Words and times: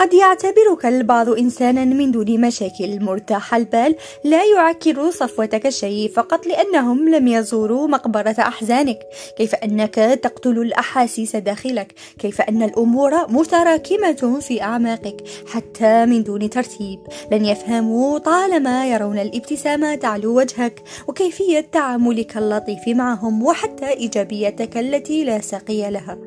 قد 0.00 0.14
يعتبرك 0.14 0.86
البعض 0.86 1.28
إنسانا 1.28 1.84
من 1.84 2.10
دون 2.10 2.40
مشاكل 2.40 3.00
مرتاح 3.04 3.54
البال 3.54 3.94
لا 4.24 4.44
يعكر 4.44 5.10
صفوتك 5.10 5.68
شيء 5.68 6.10
فقط 6.10 6.46
لأنهم 6.46 7.08
لم 7.08 7.28
يزوروا 7.28 7.88
مقبرة 7.88 8.34
أحزانك. 8.38 8.98
كيف 9.36 9.54
أنك 9.54 9.94
تقتل 9.94 10.58
الأحاسيس 10.58 11.36
داخلك؟ 11.36 11.94
كيف 12.18 12.40
أن 12.40 12.62
الأمور 12.62 13.30
متراكمة 13.32 14.40
في 14.40 14.62
أعماقك؟ 14.62 15.24
حتى 15.46 16.06
من 16.06 16.22
دون 16.22 16.50
ترتيب. 16.50 17.00
لن 17.32 17.44
يفهموا 17.44 18.18
طالما 18.18 18.86
يرون 18.86 19.18
الابتسامة 19.18 19.94
تعلو 19.94 20.38
وجهك 20.38 20.82
وكيفية 21.08 21.60
تعاملك 21.72 22.36
اللطيف 22.36 22.88
معهم 22.88 23.42
وحتى 23.42 23.88
إيجابيتك 23.88 24.76
التي 24.76 25.24
لا 25.24 25.40
ساقي 25.40 25.90
لها. 25.90 26.18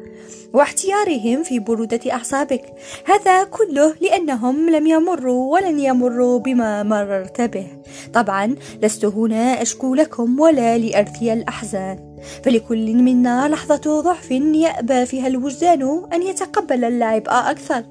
واحتيارهم 0.53 1.43
في 1.43 1.59
برودة 1.59 1.99
أعصابك. 2.11 2.65
هذا 3.05 3.43
كله 3.43 3.93
لأنهم 4.01 4.69
لم 4.69 4.87
يمروا 4.87 5.53
ولن 5.53 5.79
يمروا 5.79 6.39
بما 6.39 6.83
مررت 6.83 7.41
به. 7.41 7.67
طبعا 8.13 8.55
لست 8.81 9.05
هنا 9.05 9.61
أشكو 9.61 9.95
لكم 9.95 10.39
ولا 10.39 10.77
لأرثي 10.77 11.33
الأحزان. 11.33 12.17
فلكل 12.43 12.93
منا 12.93 13.47
لحظة 13.47 14.01
ضعف 14.01 14.31
يأبى 14.31 15.05
فيها 15.05 15.27
الوجدان 15.27 16.05
أن 16.13 16.21
يتقبل 16.21 16.83
اللعب 16.83 17.23
أكثر. 17.27 17.83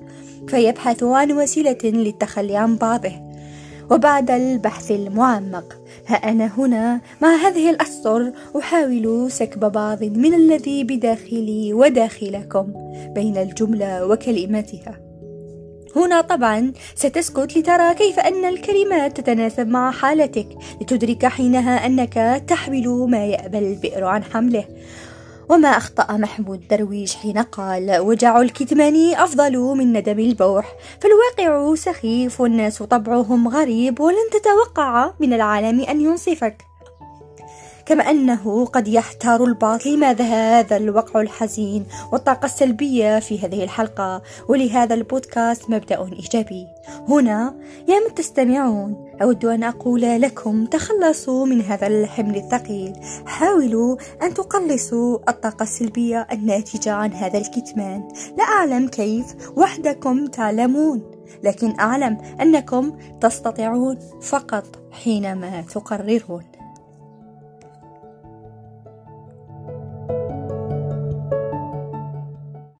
فيبحث 0.49 1.03
عن 1.03 1.33
وسيلة 1.33 1.79
للتخلي 1.85 2.57
عن 2.57 2.77
بعضه. 2.77 3.32
وبعد 3.91 4.31
البحث 4.31 4.91
المعمق 4.91 5.79
ها 6.07 6.15
أنا 6.15 6.51
هنا 6.59 7.01
مع 7.23 7.35
هذه 7.35 7.71
الأسطر 7.71 8.33
أحاول 8.59 9.31
سكب 9.31 9.73
بعض 9.73 10.05
من 10.05 10.35
الذي 10.35 10.85
بداخلي 10.85 11.75
وداخلكم 11.75 12.73
بين 13.15 13.37
الجملة 13.37 14.07
وكلماتها. 14.07 15.01
هنا 15.97 16.21
طبعا 16.21 16.73
ستسكت 16.95 17.57
لترى 17.57 17.95
كيف 17.95 18.19
أن 18.19 18.45
الكلمات 18.45 19.21
تتناسب 19.21 19.69
مع 19.69 19.91
حالتك 19.91 20.49
لتدرك 20.81 21.27
حينها 21.27 21.87
أنك 21.87 22.45
تحمل 22.49 22.89
ما 22.89 23.27
يأبى 23.27 23.59
البئر 23.59 24.05
عن 24.05 24.25
حمله. 24.25 24.65
وما 25.49 25.69
أخطأ 25.69 26.17
محمود 26.17 26.69
درويش 26.69 27.17
حين 27.17 27.39
قال 27.39 27.99
وجع 27.99 28.41
الكتمان 28.41 29.15
أفضل 29.15 29.59
من 29.59 29.93
ندم 29.93 30.19
البوح 30.19 30.75
فالواقع 31.01 31.75
سخيف 31.75 32.41
والناس 32.41 32.83
طبعهم 32.83 33.49
غريب 33.49 34.01
ولن 34.01 34.31
تتوقع 34.33 35.13
من 35.21 35.33
العالم 35.33 35.81
أن 35.81 36.01
ينصفك. 36.01 36.63
كما 37.87 38.11
أنه 38.11 38.67
قد 38.67 38.89
يحتار 38.89 39.45
البعض 39.45 39.87
لماذا 39.87 40.25
هذا 40.25 40.77
الوقع 40.77 41.21
الحزين 41.21 41.87
والطاقة 42.13 42.47
السلبية 42.47 43.19
في 43.19 43.39
هذه 43.39 43.65
الحلقة 43.65 44.23
ولهذا 44.49 44.95
البودكاست 44.95 45.71
مبدأ 45.71 46.09
إيجابي. 46.13 46.67
هنا 47.09 47.55
يا 47.89 48.09
من 48.09 48.15
تستمعون 48.15 49.12
أود 49.23 49.45
أن 49.45 49.65
أقول 49.65 50.01
لكم 50.01 50.67
تخلصوا 50.67 51.47
من 51.47 51.61
هذا 51.61 51.87
الحمل 51.87 52.37
الثقيل. 52.37 52.93
حاولوا 53.27 53.97
أن 54.23 54.35
تقلصوا 54.35 55.31
الطاقة 55.31 55.63
السلبية 55.63 56.27
الناتجة 56.33 56.93
عن 56.93 57.13
هذا 57.13 57.39
الكتمان. 57.39 58.09
لا 58.39 58.45
أعلم 58.45 58.89
كيف 58.89 59.27
وحدكم 59.57 60.27
تعلمون 60.27 61.03
لكن 61.43 61.81
أعلم 61.81 62.19
أنكم 62.41 62.99
تستطيعون 63.21 63.99
فقط 64.21 64.67
حينما 64.91 65.61
تقررون. 65.61 66.62